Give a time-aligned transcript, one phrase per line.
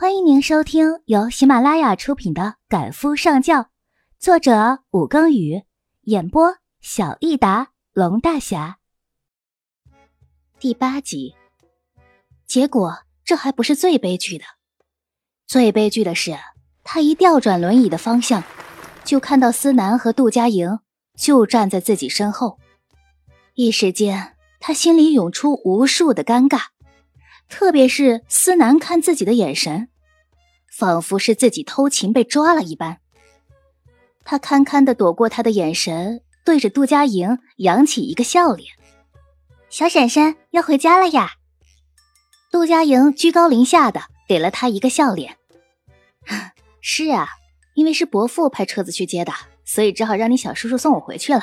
[0.00, 3.62] 欢迎您收听由喜马拉雅出品的《赶夫上轿》，
[4.20, 5.64] 作者武庚宇，
[6.02, 8.78] 演播小益达龙大侠。
[10.60, 11.34] 第八集。
[12.46, 14.44] 结果这还不是最悲剧的，
[15.48, 16.38] 最悲剧的是，
[16.84, 18.44] 他一调转轮椅的方向，
[19.04, 20.78] 就看到思南和杜佳莹
[21.16, 22.60] 就站在自己身后。
[23.54, 26.66] 一时间，他心里涌出无数的尴尬。
[27.48, 29.88] 特别是思南看自己的眼神，
[30.70, 32.98] 仿佛是自己偷情被抓了一般。
[34.24, 38.68] 他堪堪的躲过他的眼神，对着杜佳莹扬起一个笑脸
[39.70, 41.32] ：“小婶婶要回家了呀。”
[42.52, 45.36] 杜佳莹居高临下的给了他一个笑脸
[46.80, 47.28] ：“是啊，
[47.74, 49.32] 因为是伯父派车子去接的，
[49.64, 51.42] 所以只好让你小叔叔送我回去了。”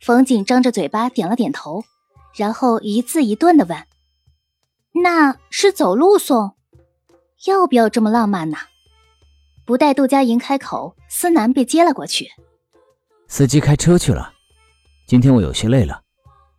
[0.00, 1.84] 冯景张着嘴巴点了点头，
[2.34, 3.86] 然后一字一顿的问。
[5.02, 6.56] 那是走路送，
[7.46, 8.58] 要不要这么浪漫呢？
[9.64, 12.28] 不待杜佳莹开口，思南便接了过去。
[13.28, 14.32] 司机开车去了，
[15.06, 16.02] 今天我有些累了，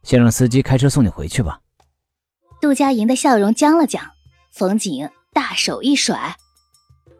[0.04, 1.60] 先让司机开车送你回去吧。
[2.62, 4.12] 杜佳莹的笑容僵了僵，
[4.52, 6.38] 冯景大手一甩：“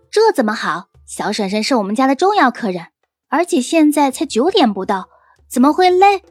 [0.10, 0.88] 这怎么好？
[1.06, 2.88] 小婶婶是我们家的重要客人，
[3.28, 5.10] 而且现在才九点不到，
[5.50, 6.24] 怎么会累？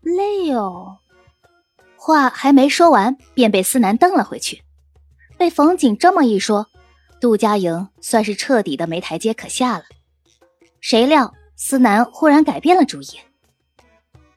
[0.00, 0.98] 累哦。”
[2.08, 4.62] 话还没说完，便被思南瞪了回去。
[5.36, 6.68] 被冯景这么一说，
[7.20, 9.84] 杜佳莹算是彻底的没台阶可下了。
[10.80, 13.08] 谁料思南忽然改变了主意。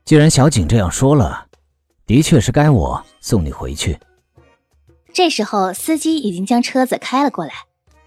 [0.04, 1.48] 既然小景这样说了，
[2.06, 3.98] 的确是该我送你回去。
[5.14, 7.54] 这时候，司机已经将车子开了过来。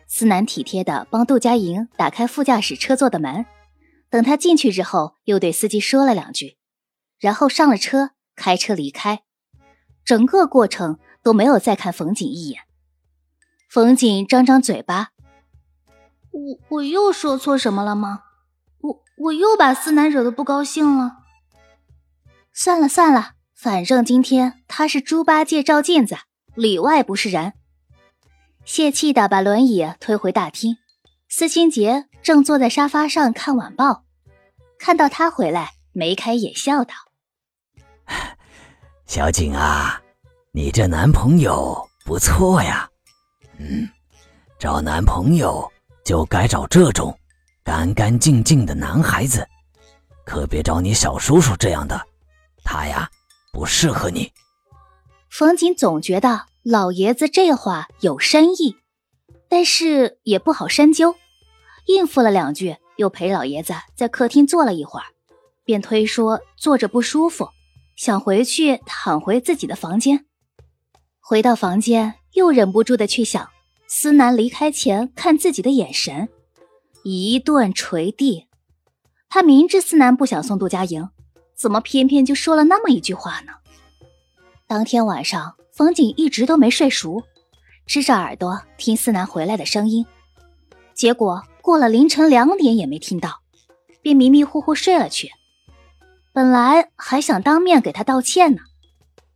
[0.07, 3.47] 思南体贴的帮杜佳莹打开副驾驶车座的门，
[4.11, 6.59] 等他进去之后，又对司机说了两句，
[7.19, 9.23] 然后上了车，开车离开。
[10.05, 12.63] 整个过程都没有再看冯景一眼。
[13.69, 15.11] 冯景张张嘴巴
[16.31, 18.23] ：“我我又说错什么了吗？
[18.81, 21.19] 我我又把思南惹得不高兴了。
[22.53, 26.17] 算了算了，反正今天他是猪八戒照镜子，
[26.55, 27.55] 里外不是人。”
[28.65, 30.77] 泄气的把轮椅推回大厅。
[31.29, 34.05] 司清杰正坐在沙发上看晚报，
[34.79, 36.95] 看到他回来，眉开眼笑道。
[39.07, 40.01] 小景啊，
[40.53, 42.89] 你这男朋友不错呀。
[43.59, 43.89] 嗯，
[44.59, 45.71] 找男朋友
[46.05, 47.17] 就该找这种
[47.63, 49.47] 干干净净的男孩子，
[50.25, 52.01] 可别找你小叔叔这样的，
[52.65, 53.09] 他呀
[53.53, 54.33] 不适合你。
[55.31, 58.77] 冯景总觉得老爷子这话有深意，
[59.49, 61.15] 但是也不好深究，
[61.87, 65.07] 应付了两句，又陪老爷子在客厅坐了一会儿，
[65.65, 67.51] 便推说坐着不舒服。
[67.97, 70.27] 想回去躺回自己的房间，
[71.21, 73.51] 回到房间又忍不住的去想
[73.87, 76.29] 思南离开前看自己的眼神，
[77.05, 78.47] 一顿捶地。
[79.29, 81.09] 他明知思南不想送杜佳莹，
[81.57, 83.53] 怎么偏偏就说了那么一句话呢？
[84.67, 87.23] 当天晚上，冯景一直都没睡熟，
[87.87, 90.05] 支着耳朵听思南回来的声音，
[90.95, 93.41] 结果过了凌晨两点也没听到，
[94.03, 95.31] 便迷迷糊糊睡了去。
[96.35, 98.63] 本来还想当面给他道歉呢，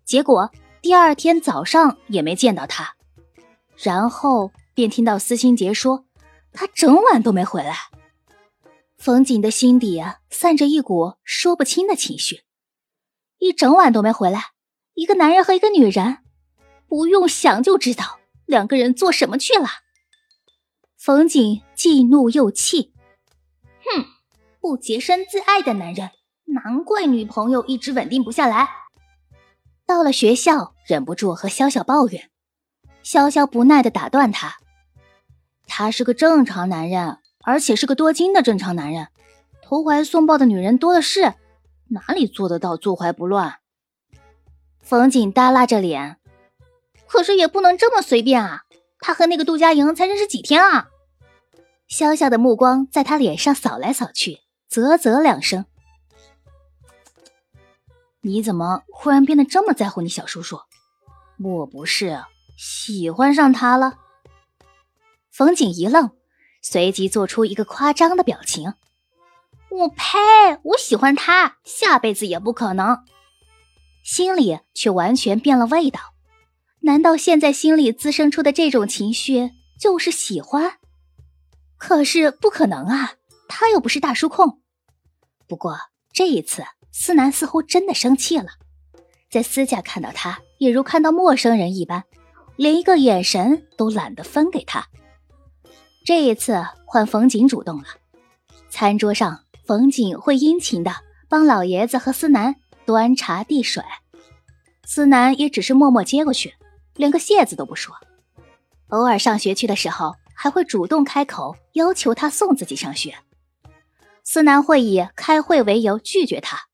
[0.04, 0.50] 结果
[0.82, 2.96] 第二天早上也没见到他，
[3.76, 6.06] 然后便听到司心杰说
[6.52, 7.76] 他整晚都没回来。
[8.96, 12.42] 冯景的心底啊散着一股说不清的情绪，
[13.38, 14.46] 一整晚都没回来，
[14.94, 16.18] 一个男人和一个女人，
[16.88, 19.68] 不用想就知道两个人做什么去了。
[20.96, 22.92] 冯景既怒又气，
[23.84, 24.04] 哼，
[24.58, 26.10] 不洁身自爱的男人。
[26.48, 28.68] 难怪女朋友一直稳定不下来。
[29.86, 32.30] 到了学校，忍不住和潇潇抱怨，
[33.04, 34.56] 潇潇不耐的打断他
[35.68, 39.08] ：“他是个正常男人，而且是个多金的正常男人，
[39.62, 41.34] 投怀送抱的女人多的是，
[41.88, 43.56] 哪里做得到坐怀不乱？”
[44.80, 46.16] 冯景耷拉着脸
[47.06, 48.62] ：“可是也不能这么随便啊！
[49.00, 50.88] 他和那个杜佳莹才认识几天啊？”
[51.88, 55.64] 潇潇的目光在他脸上扫来扫去，啧啧两声。
[58.20, 60.60] 你怎么忽然变得这么在乎你小叔叔？
[61.36, 62.24] 莫不是
[62.56, 63.98] 喜欢上他了？
[65.30, 66.10] 冯景一愣，
[66.60, 68.74] 随即做出一个夸张的表情。
[69.70, 70.58] 我呸！
[70.64, 73.04] 我喜欢他，下辈子也不可能。
[74.02, 76.00] 心里却完全变了味道。
[76.80, 80.78] 难道现在心里滋生出的这种情绪就是喜欢？
[81.76, 83.12] 可是不可能啊，
[83.46, 84.60] 他又不是大叔控。
[85.46, 85.78] 不过
[86.18, 86.64] 这一次。
[86.90, 88.48] 思南似乎真的生气了，
[89.30, 92.02] 在私下看到他，也如看到陌生人一般，
[92.56, 94.88] 连一个眼神都懒得分给他。
[96.04, 97.84] 这一次换冯景主动了，
[98.68, 100.92] 餐桌上冯景会殷勤的
[101.28, 103.84] 帮老爷子和思南端茶递水，
[104.84, 106.54] 思南也只是默默接过去，
[106.96, 107.94] 连个谢字都不说。
[108.88, 113.14] 偶尔上学去的时候，还会主动开口要求他送自己上学。
[114.30, 116.64] 思南会以开会为由拒绝他，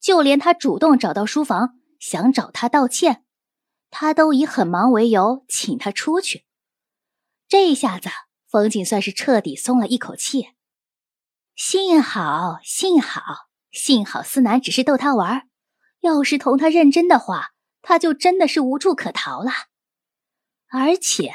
[0.00, 3.24] 就连他主动找到书房想找他道歉，
[3.90, 6.46] 他都以很忙为由请他出去。
[7.48, 8.10] 这一下子，
[8.48, 10.50] 冯景算是彻底松了一口气。
[11.56, 15.48] 幸好，幸好，幸好思南只是逗他玩，
[15.98, 19.50] 要是同他认真的话，他就真的是无处可逃了。
[20.68, 21.34] 而且。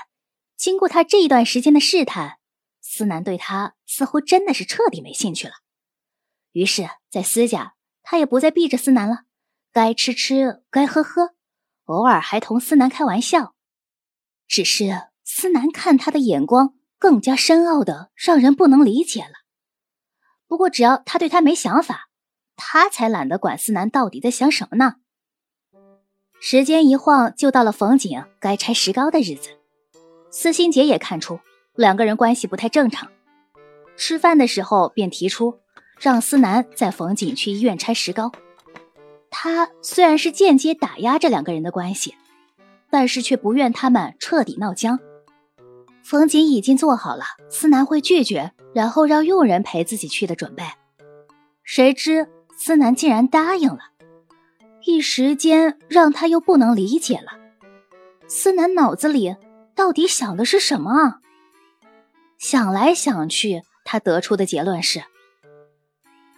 [0.55, 2.38] 经过他这一段时间的试探，
[2.91, 5.53] 思南对他似乎真的是彻底没兴趣了。
[6.53, 9.25] 于是，在思家，他也不再避着思南了，
[9.71, 11.35] 该吃吃，该喝喝，
[11.85, 13.53] 偶尔还同思南开玩笑。
[14.47, 19.33] 只是思南看他的眼光更加深奥的，让人不能理解了。
[20.47, 22.09] 不过，只要他对他没想法，
[22.55, 24.95] 他才懒得管思南到底在想什么呢。
[26.41, 29.59] 时间一晃，就到了冯景该拆石膏的日子。
[30.31, 31.39] 司心杰也看出
[31.79, 33.09] 两个人关系不太正常，
[33.95, 35.59] 吃饭的时候便提出
[35.97, 38.33] 让思南载冯景去医院拆石膏。
[39.29, 42.15] 他虽然是间接打压这两个人的关系，
[42.89, 44.99] 但是却不愿他们彻底闹僵。
[46.03, 50.65] 冯景已经做好了思南会拒绝，然后让佣人陪自己去的准备，
[51.63, 52.27] 谁知
[52.57, 53.79] 思南竟然答应了，
[54.83, 57.39] 一时间让他又不能理解了。
[58.27, 59.37] 思南脑子里。
[59.75, 61.21] 到底想的是什么啊？
[62.39, 65.03] 想来想去，他得出的结论是：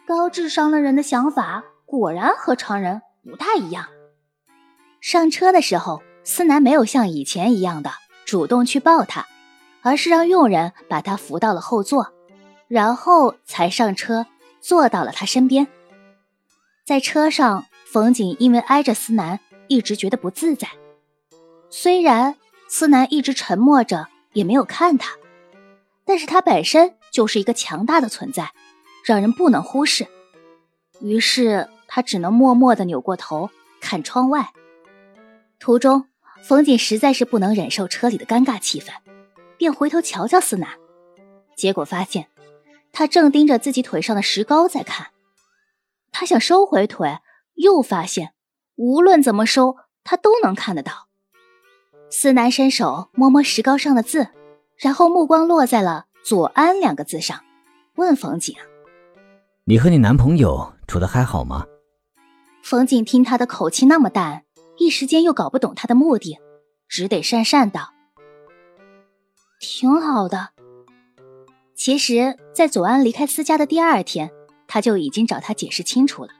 [0.07, 3.87] 高智商的人的想法果然和常人不太一样。
[4.99, 7.91] 上车的时候，思南没有像以前一样的
[8.25, 9.27] 主动去抱他，
[9.83, 12.11] 而是让佣人把他扶到了后座，
[12.67, 14.25] 然后才上车
[14.59, 15.67] 坐到了他身边。
[16.83, 20.67] 在车上，冯景因为挨着思南，一直觉得不自在。
[21.69, 22.35] 虽然。
[22.73, 25.17] 思南一直沉默着，也没有看他，
[26.05, 28.51] 但是他本身就是一个强大的存在，
[29.05, 30.07] 让人不能忽视。
[30.99, 33.49] 于是他只能默默地扭过头
[33.79, 34.51] 看窗外。
[35.59, 36.05] 途中，
[36.43, 38.91] 冯锦实在是不能忍受车里的尴尬气氛，
[39.57, 40.69] 便回头瞧瞧思南，
[41.55, 42.27] 结果发现
[42.91, 45.07] 他正盯着自己腿上的石膏在看。
[46.11, 47.19] 他想收回腿，
[47.55, 48.33] 又发现
[48.75, 51.07] 无论怎么收，他都能看得到。
[52.09, 54.27] 思南伸手摸摸石膏上的字，
[54.81, 57.43] 然后目光落在了“左安”两个字上，
[57.97, 58.55] 问冯景
[59.65, 61.67] ：“你和你男朋友处的还好吗？”
[62.65, 64.43] 冯景听他的口气那么淡，
[64.79, 66.39] 一时间又搞不懂他的目的，
[66.87, 67.93] 只得讪讪道
[69.61, 70.49] ：“挺好的。”
[71.77, 74.31] 其实，在左安离开思家的第二天，
[74.67, 76.31] 他就已经找他解释清楚了。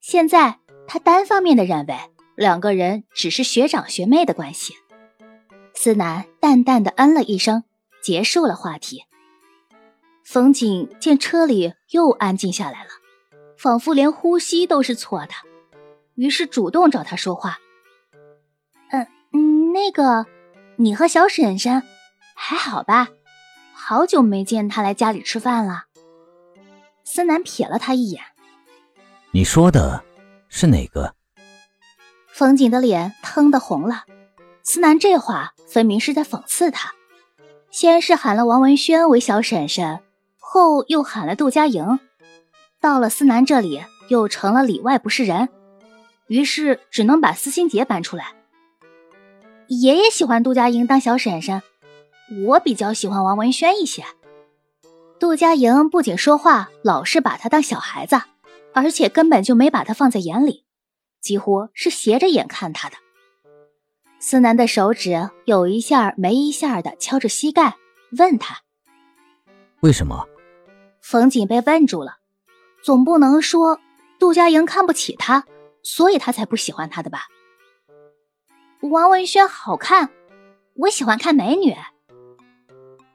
[0.00, 0.58] 现在
[0.88, 1.94] 他单方面的认为
[2.34, 4.74] 两个人只是学长学妹的关系。
[5.82, 7.64] 思南淡淡的嗯了一声，
[8.02, 9.06] 结束了话题。
[10.22, 12.90] 冯景见车里又安静下来了，
[13.56, 15.32] 仿佛连呼吸都是错的，
[16.16, 17.60] 于是主动找他说话
[18.92, 20.26] ：“嗯嗯，那个，
[20.76, 21.82] 你和小婶婶
[22.34, 23.08] 还好吧？
[23.72, 25.84] 好久没见他来家里吃饭了。”
[27.04, 28.22] 思南瞥了他一眼
[29.32, 30.04] ：“你说的
[30.50, 31.14] 是哪个？”
[32.28, 34.04] 冯景的脸腾的红了。
[34.62, 36.92] 思南这话分明是在讽刺他，
[37.70, 40.00] 先是喊了王文轩为小婶婶，
[40.36, 42.00] 后又喊了杜佳莹，
[42.80, 45.48] 到了思南这里又成了里外不是人，
[46.26, 48.34] 于是只能把司心杰搬出来。
[49.68, 51.62] 爷爷喜欢杜佳莹当小婶婶，
[52.46, 54.04] 我比较喜欢王文轩一些。
[55.20, 58.20] 杜佳莹不仅说话老是把他当小孩子，
[58.74, 60.64] 而且根本就没把他放在眼里，
[61.20, 62.96] 几乎是斜着眼看他的。
[64.22, 67.76] 思南的手指有一下没一下的敲着膝盖，
[68.18, 68.58] 问他
[69.80, 70.28] ：“为什么？”
[71.00, 72.18] 冯锦被问住了，
[72.82, 73.80] 总不能说
[74.18, 75.46] 杜佳莹看不起他，
[75.82, 77.28] 所以他才不喜欢他的吧？
[78.82, 80.10] 王文轩好看，
[80.76, 81.74] 我喜欢看美女。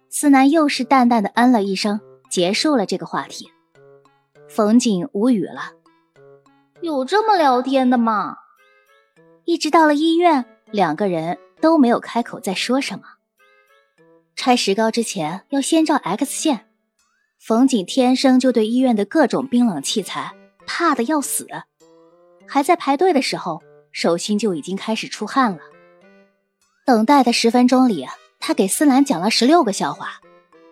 [0.09, 3.51] 思南又是淡淡的嗯了一声，结束了这个话题。
[4.49, 5.73] 冯锦无语了，
[6.81, 8.37] 有这么聊天的吗？
[9.43, 10.45] 一直到了医院。
[10.71, 13.03] 两个人都没有开口再说什么。
[14.35, 16.65] 拆石膏之前要先照 X 线，
[17.39, 20.33] 冯景天生就对医院的各种冰冷器材
[20.67, 21.47] 怕的要死，
[22.47, 25.59] 还在排队的时候，手心就已经开始出汗了。
[26.85, 28.05] 等待的十分钟里，
[28.39, 30.19] 他给思南讲了十六个笑话，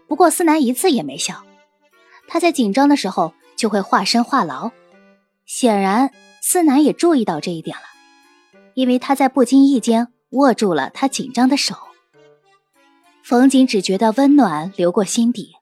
[0.07, 1.43] 不过思南一次也没笑。
[2.27, 4.71] 他在紧张的时候就会化身话痨，
[5.45, 7.83] 显然思南也注意到这一点了，
[8.73, 11.75] 因为他在不经意间握住了他紧张的手。
[13.23, 15.53] 冯景只觉得温暖流过心底，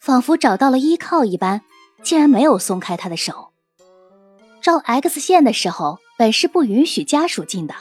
[0.00, 1.62] 仿佛找到了依靠一般，
[2.02, 3.52] 竟然没有松开他的手。
[4.60, 7.74] 照 X 线的时候，本是不允许家属进的。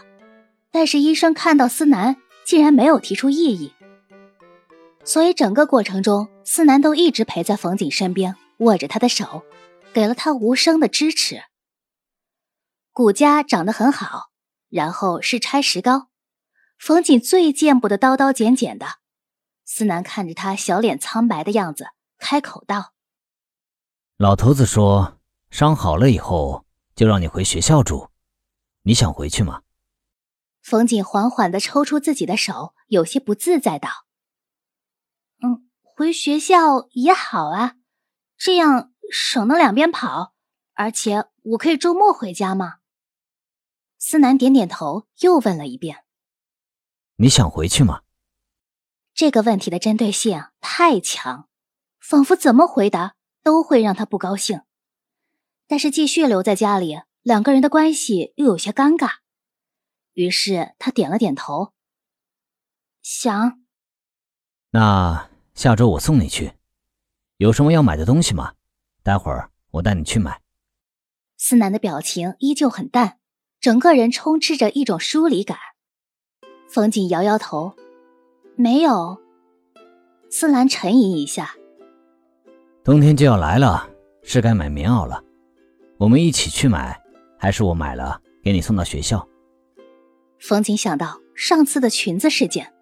[0.71, 3.73] 但是医生看到思南，竟然没有提出异议，
[5.03, 9.43] 所以整个过程中，思南都一直陪在冯景身边，握着他的手，
[9.93, 11.41] 给了他无声的支持。
[12.91, 14.25] 谷家长得很好，
[14.75, 16.09] 然后是拆石膏，
[16.77, 18.85] 冯锦最见不得刀刀剪剪的。
[19.63, 22.93] 思南看着他小脸苍白的样子，开口道
[24.19, 25.17] ：“老头子说，
[25.49, 28.09] 伤好了以后就让你回学校住，
[28.81, 29.61] 你想回去吗？”
[30.61, 33.87] 冯锦缓缓的抽出自己的手，有些不自在道
[35.41, 37.75] ：“嗯，回学校也好啊，
[38.37, 40.33] 这样省得两边跑，
[40.73, 42.79] 而且我可以周末回家嘛。”
[43.97, 46.03] 思南点点头，又问了一遍
[47.17, 48.01] ：“你想回去吗？”
[49.13, 51.47] 这个问题的针对性太强，
[51.99, 54.61] 仿佛怎么回答都会让他不高兴。
[55.67, 59.19] 但是继续留在家里，两个人的关系又有些尴尬。
[60.13, 61.73] 于是他点了点头，
[63.01, 63.61] 想。
[64.71, 66.53] 那下周我送你去，
[67.37, 68.53] 有什么要买的东西吗？
[69.01, 70.41] 待会儿我带你去买。
[71.37, 73.19] 思南的表情依旧很淡，
[73.59, 75.57] 整个人充斥着一种疏离感。
[76.67, 77.73] 冯景摇摇头，
[78.55, 79.17] 没有。
[80.29, 81.55] 思兰沉吟一下，
[82.83, 83.89] 冬天就要来了，
[84.23, 85.23] 是该买棉袄了。
[85.97, 87.01] 我们一起去买，
[87.37, 89.25] 还是我买了给你送到学校？
[90.39, 92.73] 冯景想到上次的裙子事件，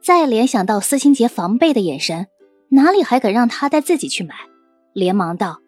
[0.00, 2.28] 再联想到司心杰防备的眼神，
[2.70, 4.34] 哪里还敢让他带自己去买？
[4.94, 5.60] 连忙道：“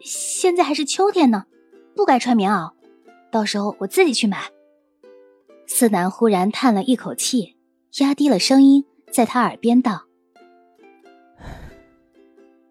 [0.00, 1.44] 现在还是秋天呢，
[1.96, 2.72] 不该穿棉袄，
[3.30, 4.50] 到时候我自己去买。”
[5.66, 7.56] 思南忽然叹了一口气，
[7.98, 10.02] 压低了声音，在他耳边道：“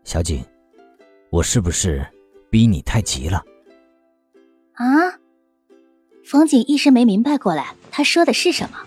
[0.04, 0.44] 小景，
[1.30, 2.06] 我是不是
[2.50, 3.44] 逼你太急了？”
[4.74, 5.20] 啊？
[6.26, 8.80] 冯景一时没明白过来，他说的是什么，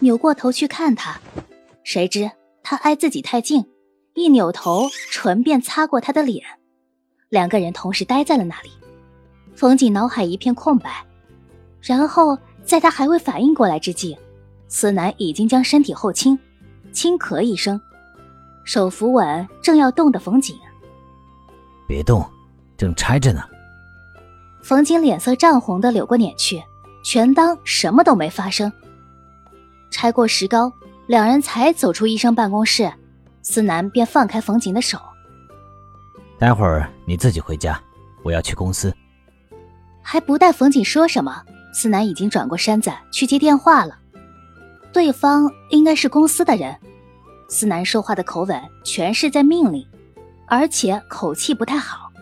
[0.00, 1.20] 扭过头去看他，
[1.84, 2.30] 谁知
[2.62, 3.64] 他挨自己太近，
[4.14, 6.44] 一扭头，唇便擦过他的脸，
[7.28, 8.70] 两个人同时呆在了那里。
[9.56, 10.90] 冯景脑海一片空白，
[11.80, 14.16] 然后在他还未反应过来之际，
[14.68, 16.38] 思南已经将身体后倾，
[16.92, 17.80] 轻咳一声，
[18.64, 20.54] 手扶稳正要动的冯景，
[21.88, 22.22] 别动，
[22.76, 23.42] 正拆着呢。
[24.62, 26.62] 冯景脸色涨红的扭过脸去，
[27.02, 28.70] 全当什么都没发生。
[29.90, 30.70] 拆过石膏，
[31.06, 32.92] 两人才走出医生办公室，
[33.40, 34.98] 思南便放开冯景的手。
[36.38, 37.80] 待会儿你自己回家，
[38.22, 38.94] 我要去公司。
[40.08, 43.98] 还不待冯景说什么，思南已经转过身子去接电话了。
[44.92, 46.76] 对方应该是公司的人，
[47.48, 49.84] 思南说话的口吻全是在命令，
[50.46, 52.12] 而且口气不太好。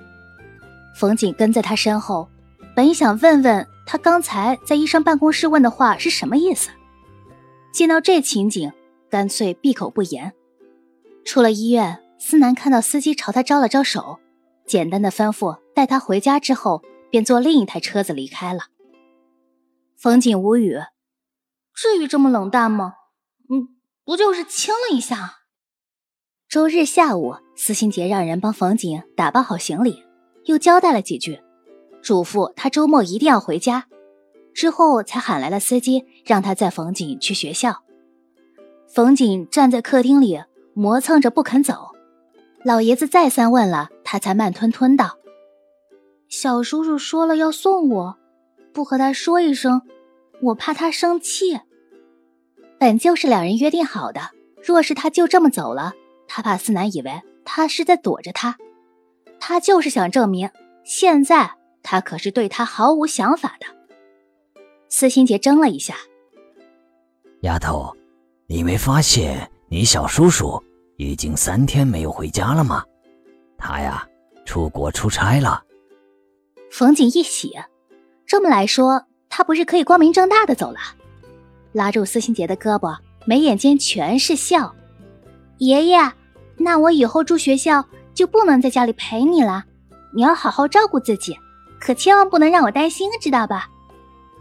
[0.97, 2.27] 冯景跟在他身后。
[2.75, 6.71] 本想问问他刚才在医生办公室问的话是什么意思，
[7.73, 8.73] 见到这情景，
[9.11, 10.33] 干脆闭口不言。
[11.25, 14.19] 出了医院，思南看到司机朝他招了招手，
[14.67, 16.83] 简单的吩咐带他回家之后，
[17.15, 18.63] 便坐另一台车子离开了。
[19.97, 20.81] 冯景无语，
[21.73, 22.95] 至于这么冷淡吗？
[23.49, 23.69] 嗯，
[24.05, 25.37] 不就是亲了一下。
[26.49, 30.03] 周日下午，司心杰让人帮冯景打包好行李，
[30.47, 31.41] 又交代了几句。
[32.03, 33.87] 嘱咐他周末一定要回家，
[34.53, 37.85] 之后才喊来了司机，让他载冯景去学校。
[38.93, 40.43] 冯景站在客厅里
[40.73, 41.93] 磨蹭着不肯走，
[42.65, 45.17] 老爷子再三问了，他才慢吞吞道
[46.29, 48.19] ：“小叔叔说了要送我，
[48.73, 49.83] 不和他说一声，
[50.41, 51.61] 我怕他生气。
[52.79, 54.31] 本就是两人约定好的，
[54.63, 55.93] 若是他就这么走了，
[56.27, 58.57] 他怕思南以为他是在躲着他，
[59.39, 60.51] 他就是想证明
[60.85, 61.53] 现在。”
[61.87, 63.67] 他可是对他毫无想法的。
[64.89, 65.95] 司心杰怔了一下
[67.45, 67.95] ：“丫头，
[68.47, 70.59] 你没发现你小叔叔
[70.97, 72.83] 已经三天没有回家了吗？
[73.59, 74.09] 他呀，
[74.47, 75.63] 出国出差了。”
[76.77, 77.53] 冯景一喜，
[78.27, 80.79] 这么来说，他不是可以光明正大的走了？
[81.71, 84.75] 拉住司心杰的胳膊，眉眼间全是笑
[85.59, 86.01] ：“爷爷，
[86.57, 89.63] 那我以后住学校就不能在家里陪你了，
[90.13, 91.37] 你要好好照顾自己。”
[91.79, 93.69] 可千万不能让我担心，知道吧？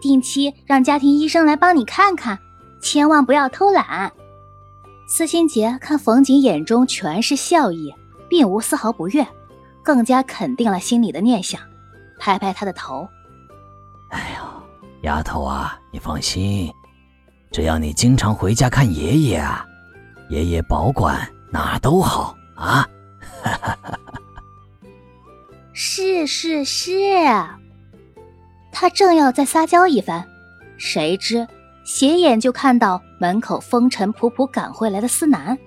[0.02, 2.40] 定期让家庭医生来帮你看看，
[2.82, 4.12] 千万不要偷懒。
[5.08, 7.94] 司心杰看冯景眼中全是笑意，
[8.28, 9.24] 并无丝毫不悦，
[9.84, 11.62] 更加肯定了心里的念想，
[12.24, 13.06] 拍拍他的头
[14.08, 14.46] ：“哎呦，
[15.01, 16.72] 丫头啊，你放心，
[17.51, 19.65] 只要你经常回家看爷爷啊，
[20.30, 22.88] 爷爷保管哪都好啊。
[25.75, 26.94] ”是是是，
[28.72, 30.25] 他正要再撒娇一番，
[30.77, 31.46] 谁知。
[31.84, 35.58] 斜眼就看到门口风尘仆仆赶回来的思南，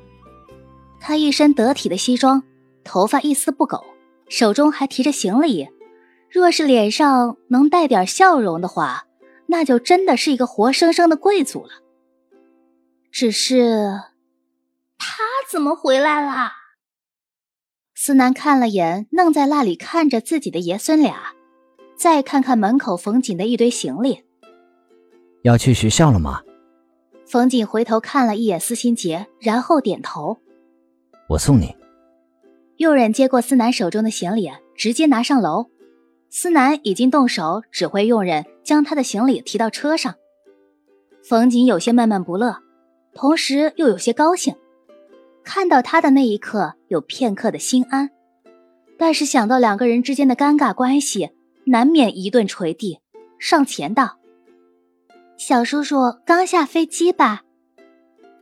[1.01, 2.43] 他一身得体的西装，
[2.83, 3.85] 头发一丝不苟，
[4.31, 5.69] 手中还提着行李。
[6.37, 9.07] 若是脸上能带点笑容的话，
[9.47, 11.71] 那就真的是一个活生生的贵族了。
[13.11, 14.03] 只是，
[14.99, 16.51] 他怎么回来了？
[17.95, 21.33] 思南看了眼愣在那里看着自己的爷孙俩，
[21.97, 24.23] 再看看门口冯锦的一堆行李。
[25.41, 26.43] 要去学校了吗？
[27.27, 30.37] 冯锦回头看了一眼司心杰，然后点头
[31.31, 31.75] ：“我送你。”
[32.77, 35.71] 佣人接过思南手中的行李，直接拿上楼。
[36.31, 40.15] 思南已经动手指挥佣人将他的行李提到车上。
[41.23, 42.59] 冯景有些闷闷不乐，
[43.15, 44.55] 同时又有些高兴。
[45.43, 48.11] 看到他的那一刻，有片刻的心安，
[48.99, 51.31] 但是想到两个人之间的尴尬关系，
[51.67, 53.01] 难免一顿捶地，
[53.39, 54.19] 上前道。
[55.37, 57.43] 小叔叔刚下飞机吧？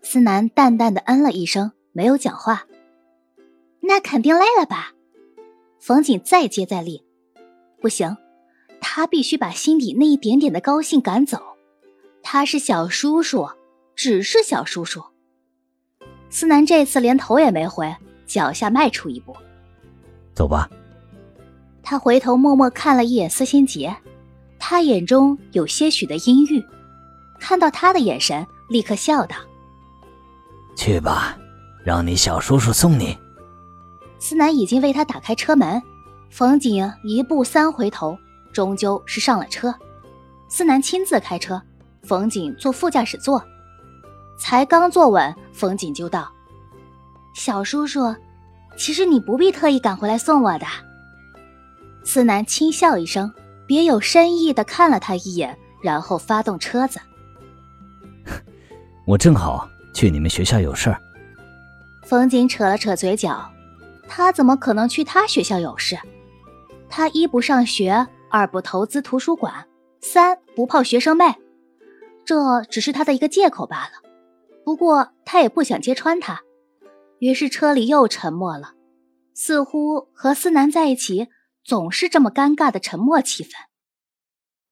[0.02, 2.66] 思南淡淡的嗯了一声，没有讲话。
[3.80, 4.92] 那肯定累了吧？
[5.78, 7.04] 冯锦再接再厉，
[7.84, 8.16] 不行，
[8.80, 11.38] 他必须把心底那一点点的高兴赶走。
[12.22, 13.46] 他是小叔叔，
[13.94, 15.04] 只是小叔叔。
[16.30, 17.94] 思南这次连头也没回，
[18.26, 19.36] 脚下迈出一步，
[20.34, 20.66] 走吧。
[21.82, 23.94] 他回头默默看了一眼司心杰，
[24.58, 26.64] 他眼中有些许的阴郁。
[27.38, 29.36] 看到他的眼神，立刻笑道
[30.74, 31.36] ：“去吧，
[31.84, 33.14] 让你小叔叔送你。”
[34.18, 35.82] 思南已经为他打开车门，
[36.36, 38.18] 冯景一步三回头，
[38.52, 39.72] 终究是上了车。
[40.48, 41.62] 思南亲自开车，
[42.02, 43.40] 冯景坐副驾驶座。
[44.36, 46.28] 才刚坐稳，冯景就道
[47.36, 48.12] ：“小叔叔，
[48.76, 50.66] 其实你不必特意赶回来送我的。”
[52.02, 53.32] 思南轻笑一声，
[53.64, 56.98] 别有深意的看了他一眼，然后发动车子。
[59.06, 61.00] 我正好去你们学校有事儿。
[62.02, 63.48] 冯景扯了扯嘴角，
[64.08, 65.96] 他怎么可能去他学校有事？
[66.96, 69.66] 他一不上学，二不投资图书馆，
[70.00, 71.24] 三不泡学生妹，
[72.24, 73.94] 这只是他的一个借口罢了。
[74.64, 76.42] 不过他也不想揭穿他，
[77.18, 78.74] 于是车里又沉默了，
[79.34, 81.26] 似乎和思南在一起
[81.64, 83.50] 总是这么尴尬的沉默气氛。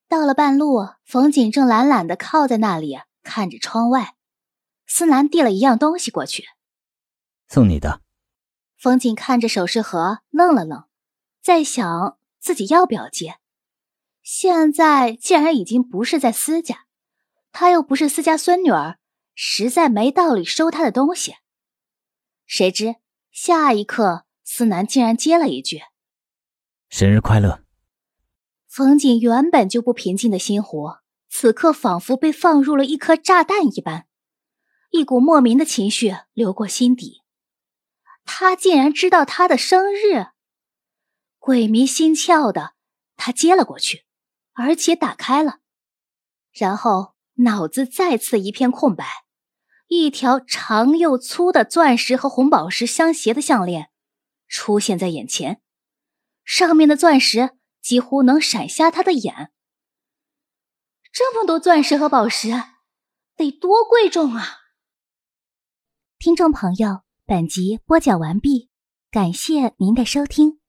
[0.08, 4.14] 到了半路，冯景正懒懒的靠在那里看着窗外。
[4.86, 6.44] 思南递了一样东西过去，
[7.48, 8.00] 送你的。
[8.78, 10.84] 冯景看着首饰盒，愣了愣，
[11.42, 13.38] 在想自己要不要接。
[14.22, 16.86] 现在既然已经不是在私家，
[17.50, 18.98] 他又不是私家孙女儿，
[19.34, 21.34] 实在没道理收他的东西。
[22.46, 22.96] 谁知
[23.32, 25.82] 下一刻，思南竟然接了一句
[26.88, 27.64] ：“生日快乐。”
[28.68, 30.92] 冯景原本就不平静的心湖，
[31.28, 34.06] 此刻仿佛被放入了一颗炸弹一般。
[34.90, 37.22] 一股莫名的情绪流过心底，
[38.24, 40.28] 他竟然知道他的生日，
[41.42, 42.74] 鬼迷心窍的
[43.16, 44.04] 他接了过去，
[44.52, 45.58] 而且打开了，
[46.52, 49.04] 然后脑子再次一片空白，
[49.88, 53.90] 一条长又粗的钻石和红宝石相携的项链
[54.46, 55.60] 出现在眼前，
[56.44, 59.50] 上面的钻石几乎能闪瞎他的眼。
[61.12, 62.50] 这么多钻石和宝石，
[63.34, 64.58] 得多贵重啊！
[66.20, 68.70] 听众朋友，本集播讲完毕，
[69.10, 70.61] 感谢您的收听。